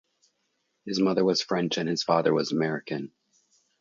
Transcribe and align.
His 0.83 0.99
mother 0.99 1.23
was 1.23 1.43
French 1.43 1.77
and 1.77 1.87
his 1.87 2.01
father 2.01 2.33
was 2.33 2.51
American. 2.51 3.11